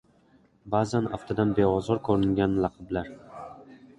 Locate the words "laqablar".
2.65-3.15